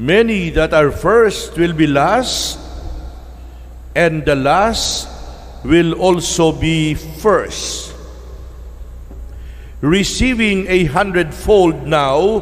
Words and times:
Many 0.00 0.48
that 0.56 0.72
are 0.72 0.90
first 0.90 1.58
will 1.58 1.74
be 1.74 1.86
last, 1.86 2.58
and 3.94 4.24
the 4.24 4.34
last 4.34 5.06
will 5.62 5.92
also 5.92 6.52
be 6.52 6.94
first. 6.94 7.94
Receiving 9.82 10.66
a 10.68 10.84
hundredfold 10.84 11.86
now 11.86 12.40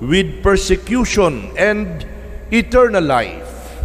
with 0.00 0.40
persecution 0.40 1.50
and 1.58 2.06
eternal 2.52 3.02
life. 3.02 3.82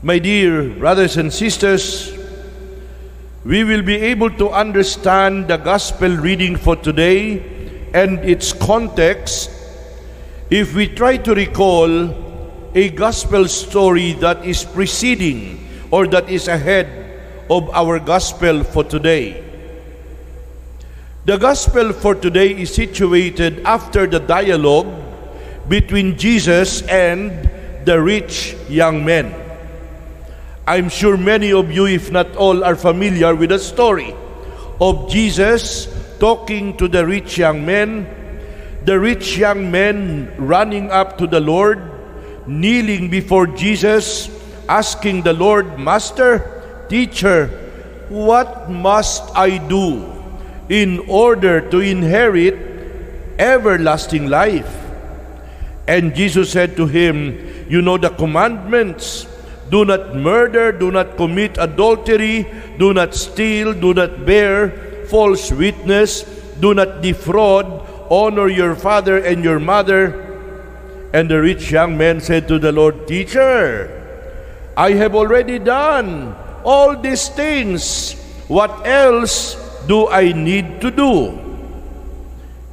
My 0.00 0.18
dear 0.18 0.70
brothers 0.70 1.18
and 1.18 1.30
sisters, 1.30 2.16
we 3.44 3.62
will 3.62 3.82
be 3.82 3.96
able 3.96 4.30
to 4.40 4.48
understand 4.48 5.48
the 5.48 5.58
gospel 5.58 6.16
reading 6.16 6.56
for 6.56 6.76
today 6.76 7.44
and 7.92 8.20
its 8.20 8.54
context 8.54 9.59
if 10.50 10.74
we 10.74 10.88
try 10.88 11.16
to 11.16 11.34
recall 11.34 12.10
a 12.74 12.90
gospel 12.90 13.46
story 13.46 14.12
that 14.14 14.44
is 14.44 14.64
preceding 14.64 15.66
or 15.90 16.06
that 16.06 16.28
is 16.28 16.48
ahead 16.48 16.86
of 17.50 17.70
our 17.70 17.98
gospel 17.98 18.62
for 18.62 18.84
today. 18.84 19.42
The 21.24 21.36
gospel 21.36 21.92
for 21.92 22.14
today 22.14 22.50
is 22.54 22.74
situated 22.74 23.62
after 23.64 24.06
the 24.06 24.20
dialogue 24.20 24.86
between 25.68 26.16
Jesus 26.16 26.82
and 26.82 27.30
the 27.84 28.00
rich 28.00 28.56
young 28.68 29.04
man. 29.04 29.34
I'm 30.66 30.88
sure 30.88 31.16
many 31.16 31.52
of 31.52 31.70
you, 31.70 31.86
if 31.86 32.10
not 32.10 32.36
all, 32.36 32.62
are 32.62 32.76
familiar 32.76 33.34
with 33.34 33.50
the 33.50 33.58
story 33.58 34.14
of 34.80 35.10
Jesus 35.10 35.88
talking 36.18 36.76
to 36.76 36.86
the 36.86 37.04
rich 37.04 37.38
young 37.38 37.66
man, 37.66 38.06
the 38.84 38.98
rich 38.98 39.36
young 39.36 39.70
man 39.70 40.32
running 40.38 40.90
up 40.90 41.18
to 41.18 41.26
the 41.26 41.40
Lord, 41.40 41.80
kneeling 42.46 43.10
before 43.10 43.46
Jesus, 43.46 44.30
asking 44.68 45.22
the 45.22 45.32
Lord, 45.32 45.78
Master, 45.78 46.56
Teacher, 46.88 47.46
what 48.08 48.68
must 48.68 49.22
I 49.36 49.58
do 49.58 50.02
in 50.68 50.98
order 51.06 51.62
to 51.70 51.78
inherit 51.78 52.58
everlasting 53.38 54.26
life? 54.26 54.80
And 55.86 56.14
Jesus 56.14 56.50
said 56.50 56.76
to 56.76 56.86
him, 56.86 57.38
You 57.68 57.82
know 57.82 57.98
the 57.98 58.10
commandments. 58.10 59.26
Do 59.70 59.84
not 59.84 60.16
murder, 60.16 60.72
do 60.72 60.90
not 60.90 61.16
commit 61.16 61.54
adultery, 61.58 62.42
do 62.78 62.92
not 62.92 63.14
steal, 63.14 63.72
do 63.72 63.94
not 63.94 64.26
bear 64.26 65.06
false 65.06 65.52
witness, 65.52 66.22
do 66.58 66.74
not 66.74 67.02
defraud, 67.02 67.86
honor 68.10 68.48
your 68.48 68.74
father 68.74 69.18
and 69.18 69.44
your 69.44 69.58
mother. 69.58 70.26
And 71.14 71.30
the 71.30 71.40
rich 71.40 71.70
young 71.70 71.96
man 71.96 72.20
said 72.20 72.48
to 72.48 72.58
the 72.58 72.72
Lord, 72.72 73.06
Teacher, 73.06 73.96
I 74.76 74.92
have 74.92 75.14
already 75.14 75.58
done 75.58 76.34
all 76.64 76.96
these 76.96 77.28
things. 77.28 78.14
What 78.48 78.86
else 78.86 79.54
do 79.86 80.08
I 80.08 80.32
need 80.32 80.80
to 80.80 80.90
do? 80.90 81.38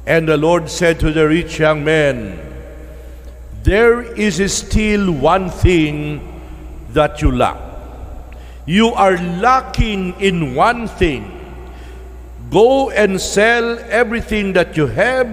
And 0.06 0.28
the 0.28 0.36
Lord 0.36 0.70
said 0.70 1.00
to 1.00 1.12
the 1.12 1.28
rich 1.28 1.58
young 1.58 1.84
man, 1.84 2.38
There 3.62 4.02
is 4.02 4.40
still 4.52 5.12
one 5.12 5.50
thing 5.50 6.40
that 6.90 7.20
you 7.20 7.30
lack. 7.30 7.60
You 8.66 8.92
are 8.94 9.16
lacking 9.16 10.20
in 10.20 10.54
one 10.54 10.88
thing. 10.88 11.37
Go 12.50 12.90
and 12.90 13.20
sell 13.20 13.78
everything 13.90 14.54
that 14.54 14.76
you 14.76 14.86
have 14.86 15.28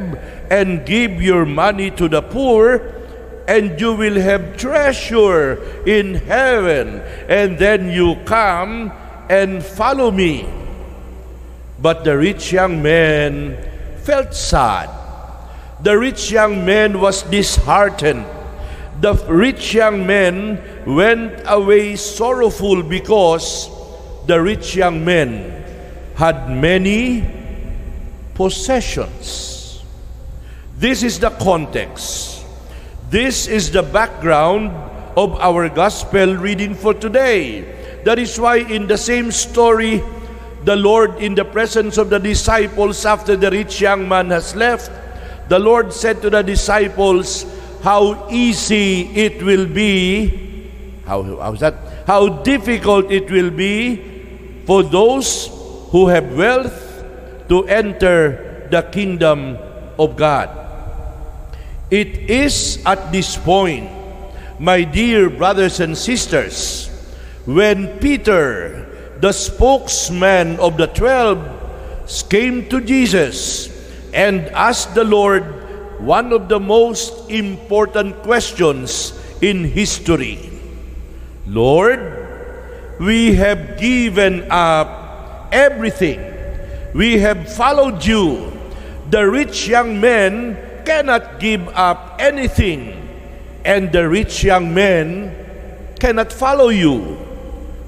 and 0.52 0.86
give 0.86 1.22
your 1.22 1.46
money 1.46 1.92
to 1.92 2.10
the 2.10 2.22
poor 2.22 2.96
and 3.48 3.80
you 3.80 3.94
will 3.94 4.20
have 4.20 4.58
treasure 4.58 5.62
in 5.86 6.16
heaven. 6.16 7.00
And 7.30 7.58
then 7.58 7.90
you 7.90 8.16
come 8.26 8.92
and 9.30 9.64
follow 9.64 10.12
me. 10.12 10.50
But 11.80 12.04
the 12.04 12.18
rich 12.18 12.52
young 12.52 12.82
man 12.82 13.58
felt 14.02 14.34
sad. 14.34 14.90
The 15.82 15.98
rich 15.98 16.32
young 16.32 16.66
man 16.66 17.00
was 17.00 17.24
disheartened. 17.24 18.26
The 19.02 19.14
rich 19.30 19.74
young 19.74 20.08
man 20.08 20.62
went 20.86 21.44
away 21.46 21.96
sorrowful 21.96 22.82
because 22.82 23.70
the 24.26 24.42
rich 24.42 24.76
young 24.76 25.04
man 25.06 25.65
had 26.16 26.50
many 26.50 27.24
possessions. 28.34 29.84
This 30.78 31.04
is 31.04 31.20
the 31.20 31.30
context. 31.30 32.44
This 33.10 33.48
is 33.48 33.72
the 33.72 33.84
background 33.84 34.72
of 35.18 35.40
our 35.40 35.70
gospel 35.70 36.36
reading 36.36 36.74
for 36.74 36.94
today. 36.94 38.02
That 38.04 38.20
is 38.20 38.40
why 38.40 38.58
in 38.58 38.88
the 38.88 38.98
same 38.98 39.32
story, 39.32 40.04
the 40.64 40.76
Lord 40.76 41.16
in 41.22 41.36
the 41.36 41.46
presence 41.46 41.98
of 41.98 42.10
the 42.10 42.20
disciples 42.20 43.06
after 43.06 43.36
the 43.36 43.52
rich 43.52 43.80
young 43.80 44.08
man 44.08 44.30
has 44.32 44.56
left, 44.56 44.92
the 45.50 45.60
Lord 45.60 45.94
said 45.94 46.22
to 46.24 46.30
the 46.30 46.42
disciples, 46.42 47.46
how 47.84 48.28
easy 48.30 49.04
it 49.16 49.44
will 49.44 49.68
be, 49.68 50.72
how, 51.06 51.24
how's 51.24 51.60
that? 51.60 51.76
How 52.08 52.30
difficult 52.42 53.12
it 53.12 53.30
will 53.30 53.52
be 53.52 54.64
for 54.66 54.82
those 54.82 55.55
who 55.96 56.12
have 56.12 56.36
wealth 56.36 56.76
to 57.48 57.64
enter 57.72 58.68
the 58.68 58.84
kingdom 58.92 59.56
of 59.96 60.20
God. 60.20 60.52
It 61.88 62.28
is 62.28 62.84
at 62.84 63.16
this 63.16 63.40
point, 63.40 63.88
my 64.60 64.84
dear 64.84 65.30
brothers 65.30 65.80
and 65.80 65.96
sisters, 65.96 66.92
when 67.48 67.96
Peter, 68.04 68.84
the 69.24 69.32
spokesman 69.32 70.60
of 70.60 70.76
the 70.76 70.92
twelve, 70.92 71.40
came 72.28 72.68
to 72.68 72.84
Jesus 72.84 73.72
and 74.12 74.52
asked 74.52 75.00
the 75.00 75.08
Lord 75.08 75.48
one 76.04 76.34
of 76.36 76.52
the 76.52 76.60
most 76.60 77.32
important 77.32 78.20
questions 78.20 79.16
in 79.40 79.64
history. 79.64 80.44
Lord, 81.48 82.04
we 83.00 83.40
have 83.40 83.80
given 83.80 84.52
up 84.52 85.05
everything. 85.56 86.20
We 86.94 87.20
have 87.20 87.48
followed 87.48 88.04
you. 88.04 88.52
The 89.10 89.24
rich 89.24 89.68
young 89.68 90.02
man 90.02 90.60
cannot 90.84 91.40
give 91.40 91.68
up 91.70 92.20
anything, 92.20 92.92
and 93.64 93.92
the 93.92 94.08
rich 94.08 94.44
young 94.44 94.74
man 94.74 95.32
cannot 96.00 96.34
follow 96.34 96.70
you. 96.70 97.18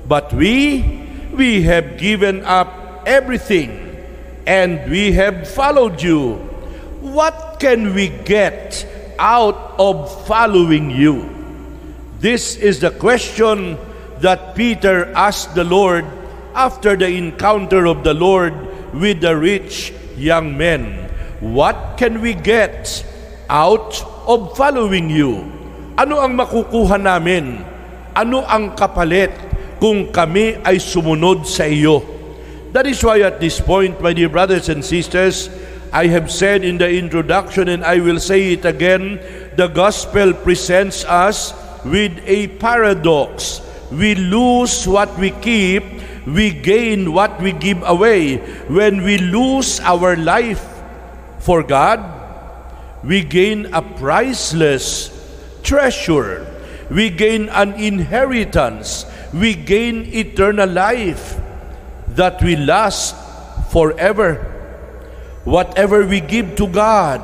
But 0.07 0.31
we, 0.31 1.03
we 1.35 1.63
have 1.63 1.97
given 1.97 2.45
up 2.45 3.03
everything, 3.05 3.99
and 4.47 4.89
we 4.89 5.11
have 5.11 5.47
followed 5.47 6.01
you. 6.01 6.35
What 7.03 7.59
can 7.59 7.94
we 7.94 8.07
get 8.09 8.88
out 9.19 9.75
of 9.78 10.07
following 10.25 10.89
you? 10.89 11.28
This 12.19 12.55
is 12.55 12.79
the 12.79 12.91
question 12.91 13.78
that 14.19 14.55
Peter 14.55 15.11
asked 15.13 15.53
the 15.53 15.63
Lord 15.63 16.05
after 16.57 16.97
the 16.97 17.06
encounter 17.06 17.85
of 17.85 18.01
the 18.01 18.18
Lord 18.18 18.51
with 18.97 19.22
the 19.22 19.38
rich 19.38 19.94
young 20.18 20.57
men. 20.57 21.06
What 21.38 22.01
can 22.01 22.19
we 22.19 22.34
get 22.34 23.06
out 23.45 24.01
of 24.25 24.57
following 24.57 25.13
you? 25.13 25.46
Ano 26.01 26.17
ang 26.17 26.34
makukuha 26.34 26.97
namin? 26.97 27.62
Ano 28.17 28.41
ang 28.41 28.73
kapalit 28.73 29.29
kung 29.78 30.09
kami 30.09 30.57
ay 30.66 30.81
sumunod 30.81 31.46
sa 31.46 31.69
iyo? 31.69 32.01
That 32.73 32.90
is 32.90 33.06
why 33.06 33.22
at 33.22 33.38
this 33.38 33.62
point, 33.62 34.01
my 34.01 34.12
dear 34.17 34.29
brothers 34.29 34.69
and 34.73 34.81
sisters, 34.81 35.53
I 35.94 36.09
have 36.09 36.28
said 36.34 36.66
in 36.66 36.81
the 36.81 36.90
introduction 36.90 37.69
and 37.69 37.85
I 37.85 38.01
will 38.01 38.19
say 38.19 38.57
it 38.57 38.66
again, 38.66 39.22
the 39.56 39.69
gospel 39.69 40.34
presents 40.34 41.05
us 41.05 41.53
with 41.85 42.17
a 42.26 42.49
paradox. 42.59 43.61
We 43.90 44.16
lose 44.17 44.84
what 44.85 45.14
we 45.16 45.31
keep, 45.31 45.85
we 46.28 46.52
gain 46.52 47.14
what 47.14 47.40
we 47.41 47.53
give 47.53 47.82
away. 47.88 48.38
When 48.68 49.03
we 49.03 49.18
lose 49.18 49.79
our 49.79 50.18
life, 50.18 50.59
for 51.40 51.64
God, 51.64 52.03
we 53.03 53.24
gain 53.24 53.72
a 53.72 53.82
priceless 53.82 55.08
treasure. 55.64 56.44
We 56.91 57.09
gain 57.09 57.47
an 57.47 57.79
inheritance. 57.79 59.06
We 59.34 59.56
gain 59.56 60.12
eternal 60.12 60.68
life 60.68 61.40
that 62.20 62.44
will 62.44 62.59
last 62.59 63.16
forever. 63.72 64.44
Whatever 65.46 66.06
we 66.06 66.20
give 66.20 66.58
to 66.58 66.68
God, 66.68 67.24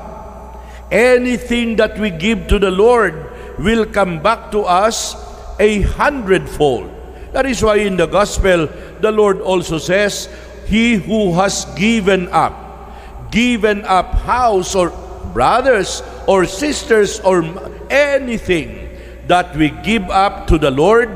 anything 0.92 1.76
that 1.76 2.00
we 2.00 2.10
give 2.10 2.48
to 2.48 2.60
the 2.60 2.72
Lord 2.72 3.16
will 3.60 3.86
come 3.86 4.24
back 4.24 4.52
to 4.52 4.62
us 4.64 5.16
a 5.60 5.82
hundredfold. 5.82 6.92
That 7.34 7.48
is 7.48 7.64
why 7.64 7.78
in 7.78 7.98
the 7.98 8.06
gospel, 8.06 8.70
the 9.04 9.12
Lord 9.12 9.40
also 9.42 9.78
says, 9.78 10.28
He 10.66 10.96
who 10.96 11.34
has 11.36 11.66
given 11.76 12.28
up 12.30 12.64
given 13.34 13.84
up 13.86 14.14
house 14.14 14.76
or 14.76 14.94
brothers 15.34 16.04
or 16.28 16.46
sisters 16.46 17.20
or 17.22 17.42
anything 17.90 18.88
that 19.26 19.58
we 19.58 19.74
give 19.82 20.08
up 20.12 20.46
to 20.46 20.60
the 20.60 20.70
Lord 20.70 21.10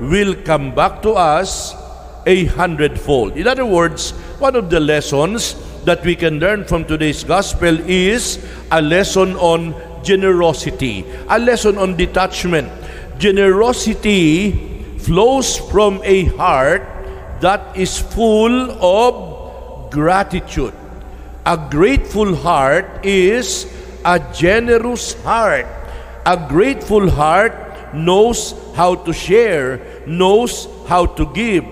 will 0.00 0.36
come 0.46 0.72
back 0.72 1.02
to 1.02 1.10
us 1.12 1.74
a 2.26 2.46
hundredfold. 2.54 3.36
In 3.36 3.48
other 3.48 3.66
words, 3.66 4.12
one 4.38 4.54
of 4.54 4.70
the 4.70 4.78
lessons 4.78 5.58
that 5.84 6.04
we 6.04 6.14
can 6.14 6.38
learn 6.38 6.64
from 6.64 6.84
today's 6.84 7.24
gospel 7.24 7.78
is 7.90 8.38
a 8.70 8.80
lesson 8.80 9.34
on 9.36 9.74
generosity, 10.04 11.04
a 11.28 11.38
lesson 11.40 11.76
on 11.76 11.96
detachment. 11.96 12.70
Generosity 13.18 14.96
flows 14.98 15.58
from 15.58 16.00
a 16.04 16.24
heart 16.36 16.93
that 17.44 17.76
is 17.76 18.00
full 18.00 18.72
of 18.80 19.90
gratitude. 19.90 20.72
A 21.44 21.60
grateful 21.70 22.34
heart 22.34 23.04
is 23.04 23.68
a 24.02 24.18
generous 24.32 25.12
heart. 25.22 25.68
A 26.24 26.40
grateful 26.48 27.10
heart 27.10 27.52
knows 27.92 28.56
how 28.74 28.94
to 28.94 29.12
share, 29.12 29.78
knows 30.06 30.68
how 30.88 31.04
to 31.20 31.28
give. 31.36 31.68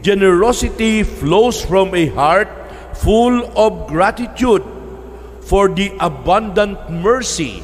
Generosity 0.00 1.02
flows 1.02 1.62
from 1.62 1.94
a 1.94 2.06
heart 2.16 2.48
full 2.96 3.44
of 3.52 3.86
gratitude 3.88 4.64
for 5.44 5.68
the 5.68 5.92
abundant 6.00 6.90
mercy, 6.90 7.62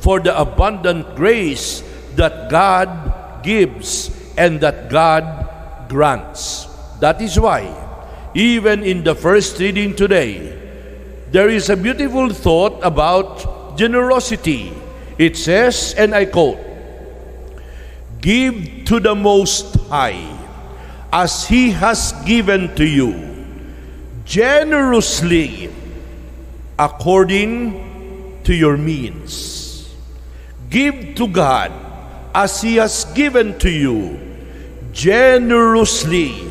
for 0.00 0.20
the 0.20 0.36
abundant 0.38 1.16
grace 1.16 1.82
that 2.16 2.50
God 2.50 3.42
gives 3.42 4.12
and 4.36 4.60
that 4.60 4.90
God 4.90 5.24
grants. 5.88 6.69
That 7.00 7.20
is 7.22 7.40
why, 7.40 7.64
even 8.34 8.84
in 8.84 9.02
the 9.02 9.14
first 9.14 9.58
reading 9.58 9.96
today, 9.96 10.52
there 11.32 11.48
is 11.48 11.70
a 11.70 11.76
beautiful 11.76 12.28
thought 12.28 12.78
about 12.82 13.78
generosity. 13.78 14.72
It 15.16 15.36
says, 15.36 15.94
and 15.96 16.14
I 16.14 16.26
quote, 16.26 16.60
Give 18.20 18.84
to 18.84 19.00
the 19.00 19.14
Most 19.14 19.76
High 19.88 20.28
as 21.10 21.48
He 21.48 21.70
has 21.70 22.12
given 22.26 22.74
to 22.76 22.84
you, 22.84 23.16
generously 24.26 25.70
according 26.78 28.44
to 28.44 28.52
your 28.52 28.76
means. 28.76 29.88
Give 30.68 31.14
to 31.16 31.28
God 31.28 31.72
as 32.34 32.60
He 32.60 32.76
has 32.76 33.06
given 33.16 33.58
to 33.60 33.70
you, 33.70 34.20
generously 34.92 36.50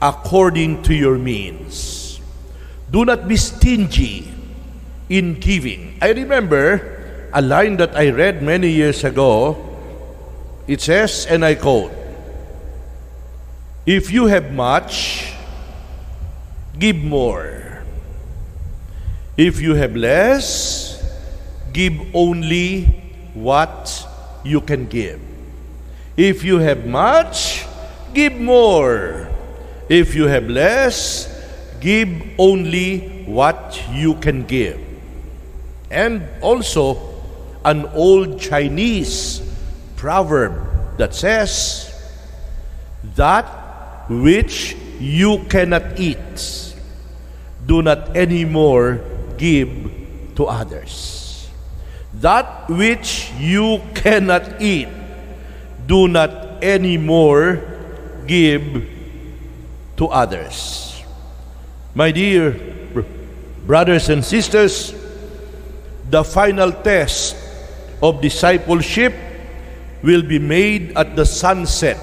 according 0.00 0.82
to 0.84 0.94
your 0.94 1.18
means. 1.18 2.20
Do 2.90 3.04
not 3.04 3.28
be 3.28 3.36
stingy 3.36 4.32
in 5.08 5.38
giving. 5.40 5.98
I 6.00 6.12
remember 6.12 7.28
a 7.32 7.42
line 7.42 7.76
that 7.78 7.96
I 7.96 8.10
read 8.10 8.42
many 8.42 8.70
years 8.70 9.04
ago. 9.04 9.56
It 10.66 10.80
says, 10.80 11.26
and 11.26 11.44
I 11.44 11.54
quote, 11.54 11.92
If 13.84 14.10
you 14.10 14.26
have 14.26 14.52
much, 14.52 15.32
give 16.78 16.96
more. 16.96 17.84
If 19.36 19.60
you 19.60 19.74
have 19.74 19.94
less, 19.94 20.96
give 21.72 21.92
only 22.14 22.86
what 23.34 24.06
you 24.42 24.60
can 24.60 24.86
give. 24.86 25.20
If 26.16 26.42
you 26.42 26.58
have 26.58 26.86
much, 26.86 27.66
give 28.14 28.32
more. 28.40 29.28
If 29.88 30.14
you 30.14 30.26
have 30.26 30.50
less, 30.50 31.30
give 31.80 32.10
only 32.38 33.24
what 33.26 33.80
you 33.92 34.14
can 34.14 34.44
give. 34.44 34.80
And 35.90 36.26
also, 36.40 36.98
an 37.64 37.86
old 37.94 38.40
Chinese 38.40 39.42
proverb 39.94 40.98
that 40.98 41.14
says, 41.14 41.92
That 43.14 43.46
which 44.08 44.76
you 44.98 45.44
cannot 45.48 46.00
eat, 46.00 46.74
do 47.64 47.82
not 47.82 48.16
anymore 48.16 49.00
give 49.38 49.70
to 50.34 50.46
others. 50.46 51.48
That 52.14 52.68
which 52.68 53.30
you 53.38 53.82
cannot 53.94 54.60
eat, 54.60 54.88
do 55.86 56.08
not 56.08 56.64
anymore 56.64 57.62
give 58.26 58.95
to 59.96 60.08
others. 60.08 61.02
My 61.94 62.10
dear 62.10 62.52
brothers 63.66 64.08
and 64.08 64.24
sisters, 64.24 64.94
the 66.10 66.22
final 66.22 66.70
test 66.72 67.36
of 68.02 68.20
discipleship 68.20 69.14
will 70.02 70.22
be 70.22 70.38
made 70.38 70.96
at 70.96 71.16
the 71.16 71.26
sunset 71.26 71.98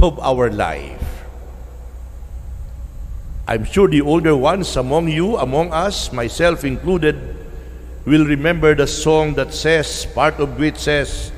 of 0.00 0.18
our 0.20 0.50
life. 0.50 1.24
I'm 3.46 3.64
sure 3.64 3.88
the 3.88 4.02
older 4.02 4.36
ones 4.36 4.76
among 4.76 5.08
you, 5.08 5.36
among 5.36 5.72
us, 5.72 6.12
myself 6.12 6.64
included, 6.64 7.16
will 8.04 8.24
remember 8.24 8.74
the 8.74 8.86
song 8.86 9.34
that 9.34 9.52
says, 9.52 10.06
part 10.14 10.38
of 10.38 10.58
which 10.58 10.76
says, 10.76 11.32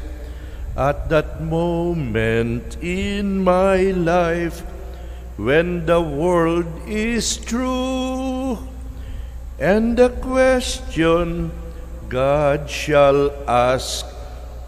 At 0.77 1.09
that 1.09 1.41
moment 1.43 2.77
in 2.83 3.43
my 3.43 3.95
life, 3.95 4.63
when 5.41 5.87
the 5.87 6.01
world 6.01 6.67
is 6.87 7.39
true, 7.39 8.59
and 9.59 9.97
the 9.97 10.11
question 10.21 11.51
God 12.11 12.69
shall 12.69 13.33
ask, 13.49 14.05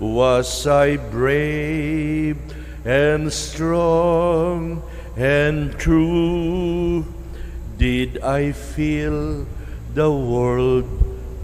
Was 0.00 0.66
I 0.66 0.96
brave 0.96 2.38
and 2.86 3.30
strong 3.30 4.82
and 5.16 5.78
true? 5.78 7.04
Did 7.76 8.22
I 8.22 8.52
fill 8.52 9.46
the 9.92 10.10
world 10.10 10.88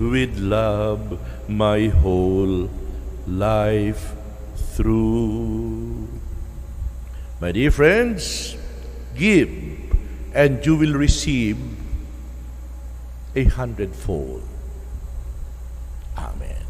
with 0.00 0.38
love 0.38 1.20
my 1.46 1.88
whole 1.88 2.70
life 3.26 4.13
through? 4.76 6.08
My 7.40 7.52
dear 7.52 7.70
friends, 7.70 8.56
give 9.16 9.48
and 10.34 10.64
you 10.66 10.76
will 10.76 10.94
receive 10.94 11.58
a 13.36 13.44
hundredfold. 13.44 14.42
Amen. 16.18 16.63